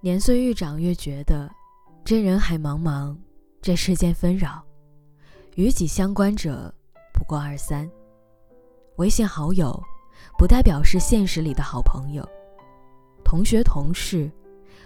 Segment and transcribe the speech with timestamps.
[0.00, 1.50] 年岁愈长，越觉得
[2.04, 3.16] 这人海茫茫，
[3.60, 4.62] 这世间纷扰，
[5.56, 6.72] 与己相关者
[7.12, 7.88] 不过二三。
[8.98, 9.82] 微信好友，
[10.38, 12.22] 不代表是现实里的好朋友；
[13.24, 14.30] 同学同事，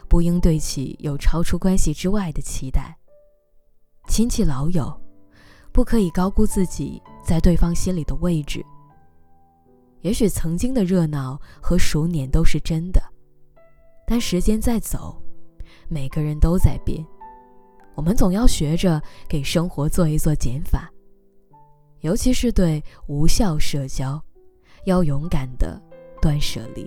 [0.09, 2.97] 不应对其有超出关系之外的期待；
[4.09, 4.99] 亲戚老友，
[5.73, 8.65] 不可以高估自己在对方心里的位置。
[10.01, 13.12] 也许曾经的热闹和熟稔都是真的。
[14.07, 15.17] 但时间在走，
[15.89, 17.05] 每个人都在变，
[17.95, 20.91] 我们总要学着给生活做一做减法，
[22.01, 24.23] 尤其是对无效社交，
[24.85, 25.81] 要勇敢的
[26.21, 26.87] 断舍离。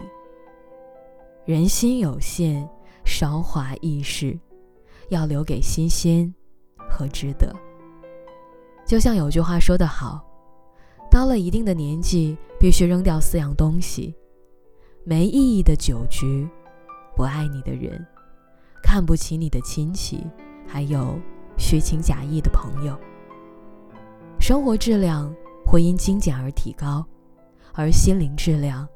[1.45, 2.67] 人心有限，
[3.05, 4.37] 韶华易逝，
[5.09, 6.33] 要留给新鲜
[6.89, 7.55] 和值得。
[8.85, 10.23] 就像有句话说得好，
[11.09, 14.13] 到了一定的年纪，必须扔掉四样东西：
[15.03, 16.47] 没意义的酒局。
[17.15, 18.05] 不爱你的人，
[18.83, 20.25] 看不起你的亲戚，
[20.67, 21.19] 还有
[21.57, 22.99] 虚情假意的朋友。
[24.39, 25.33] 生活质量
[25.65, 27.05] 会因精简而提高，
[27.73, 28.87] 而心灵质量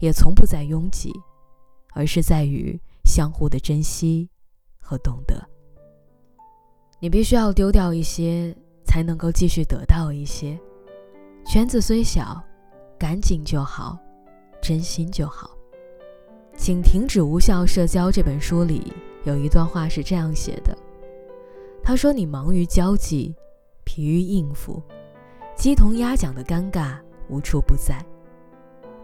[0.00, 1.12] 也从不在拥挤，
[1.94, 4.28] 而是在于相互的珍惜
[4.80, 5.48] 和懂得。
[7.00, 10.58] 你必须要丢掉一些，才能够继续得到一些。
[11.46, 12.42] 圈子虽小，
[12.98, 13.96] 干净就好，
[14.60, 15.57] 真心就好。
[16.68, 18.12] 请停止无效社交。
[18.12, 18.92] 这本书里
[19.24, 20.76] 有一段话是这样写的
[21.82, 23.34] ：“他说，你忙于交际，
[23.84, 24.82] 疲于应付，
[25.56, 26.98] 鸡同鸭讲的尴尬
[27.30, 28.04] 无处不在。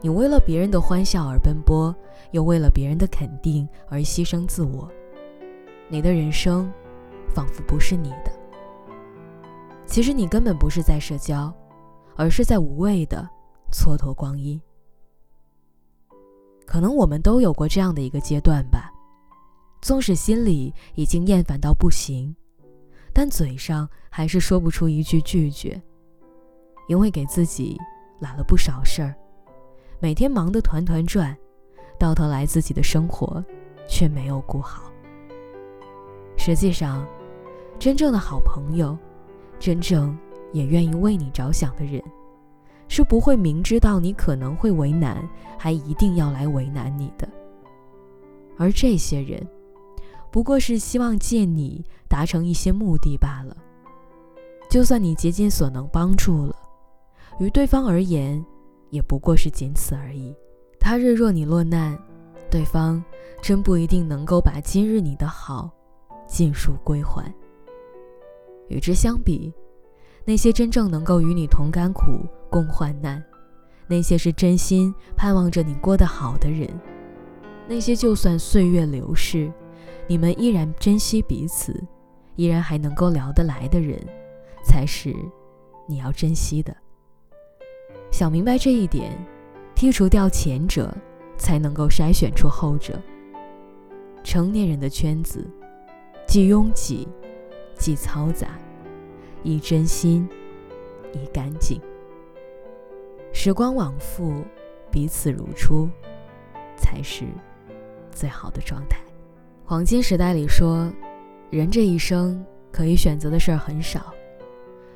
[0.02, 1.96] 你为了别人的欢笑而奔波，
[2.32, 4.86] 又为了别人的肯定而牺牲自我。
[5.88, 6.70] 你的人生，
[7.34, 8.30] 仿佛不是你的。
[9.86, 11.50] 其实你根本不是在社交，
[12.14, 13.26] 而是在无谓的
[13.72, 14.60] 蹉跎光阴。”
[16.66, 18.90] 可能我们都有过这样的一个阶段吧，
[19.82, 22.34] 纵使心里已经厌烦到不行，
[23.12, 25.80] 但嘴上还是说不出一句拒绝，
[26.88, 27.78] 因为给自己
[28.18, 29.14] 揽了不少事儿，
[30.00, 31.36] 每天忙得团团转，
[31.98, 33.44] 到头来自己的生活
[33.86, 34.90] 却没有顾好。
[36.36, 37.06] 实际上，
[37.78, 38.96] 真正的好朋友，
[39.58, 40.16] 真正
[40.52, 42.02] 也愿意为你着想的人。
[42.94, 45.28] 是不会明知道你可能会为难，
[45.58, 47.28] 还一定要来为难你的。
[48.56, 49.44] 而这些人，
[50.30, 53.56] 不过是希望借你达成一些目的罢了。
[54.70, 56.54] 就算你竭尽所能帮助了，
[57.40, 58.40] 于对方而言，
[58.90, 60.32] 也不过是仅此而已。
[60.78, 61.98] 他日若你落难，
[62.48, 63.04] 对方
[63.42, 65.68] 真不一定能够把今日你的好
[66.28, 67.24] 尽数归还。
[68.68, 69.52] 与之相比，
[70.24, 72.26] 那些真正能够与你同甘苦。
[72.50, 73.20] 共患难，
[73.88, 76.70] 那些是真心盼望着你过得好的人，
[77.66, 79.52] 那些就算岁月流逝，
[80.06, 81.82] 你们依然珍惜彼此，
[82.36, 84.00] 依然还能够聊得来的人，
[84.64, 85.12] 才是
[85.88, 86.72] 你要珍惜的。
[88.12, 89.18] 想明白这一点，
[89.74, 90.96] 剔除掉前者，
[91.36, 93.02] 才能够筛选出后者。
[94.22, 95.44] 成年人的圈子，
[96.24, 97.08] 既拥挤，
[97.76, 98.56] 既嘈杂，
[99.44, 100.28] 亦真心，
[101.12, 101.80] 亦干净。
[103.32, 104.42] 时光往复，
[104.90, 105.88] 彼此如初，
[106.76, 107.26] 才是
[108.10, 108.98] 最好的状态。
[109.64, 110.90] 黄金时代里说，
[111.50, 114.12] 人这一生可以选择的事儿很少，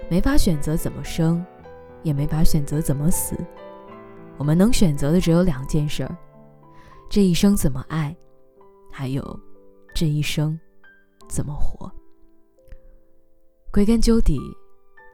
[0.08, 1.44] 没法选择怎么生，
[2.02, 3.36] 也没法选择怎么死。
[4.38, 6.16] 我们能选择的只有两件事儿：
[7.10, 8.16] 这一生怎么爱，
[8.90, 9.40] 还有
[9.94, 10.58] 这一生
[11.28, 11.90] 怎么活。
[13.78, 14.40] 归根究底，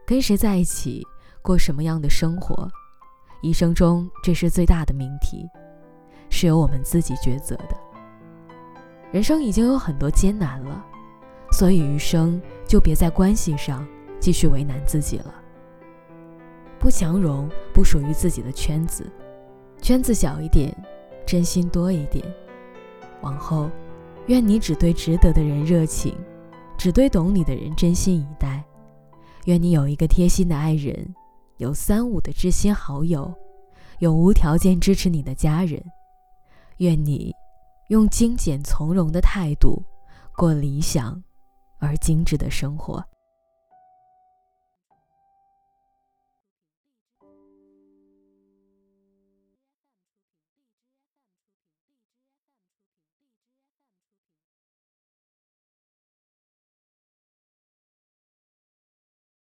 [0.07, 1.07] 跟谁在一起，
[1.43, 2.67] 过什么样的生活。
[3.43, 5.47] 一生中，这是最大的命题，
[6.31, 7.77] 是由我们自己抉择的。
[9.13, 10.83] 人生已经有很多艰难了，
[11.53, 13.87] 所以余生就别在关系上
[14.19, 15.35] 继续为难自己了。
[16.79, 19.05] 不强融不属于自己的圈子，
[19.83, 20.75] 圈子小一点，
[21.27, 22.25] 真心多一点。
[23.21, 23.71] 往后，
[24.29, 26.17] 愿你只对值得的人热情，
[26.85, 28.63] 只对懂你的人真心以待。
[29.47, 31.15] 愿你有一个贴心的爱人。
[31.57, 33.33] 有三五的知心好友，
[34.01, 35.83] 有无条件支持你的家人。
[36.79, 37.33] 愿你
[37.89, 39.83] 用精简从容的态度
[40.37, 41.23] 过理想
[41.79, 43.03] 而精致的生活。